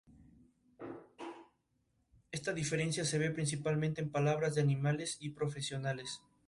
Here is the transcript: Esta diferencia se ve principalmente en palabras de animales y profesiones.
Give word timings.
Esta 2.31 2.53
diferencia 2.53 3.05
se 3.05 3.19
ve 3.19 3.29
principalmente 3.29 4.01
en 4.01 4.09
palabras 4.11 4.55
de 4.55 4.61
animales 4.61 5.17
y 5.19 5.29
profesiones. 5.29 6.23